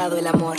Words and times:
encontrado 0.00 0.16
el 0.16 0.26
amor. 0.28 0.56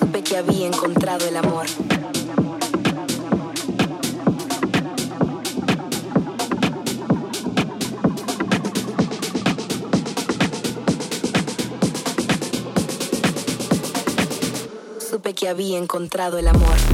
Supe 0.00 0.22
que 0.24 0.36
había 0.36 0.66
encontrado 0.66 1.28
el 1.28 1.36
amor. 1.36 1.66
Supe 14.98 15.34
que 15.34 15.48
había 15.48 15.78
encontrado 15.78 16.38
el 16.38 16.48
amor. 16.48 16.93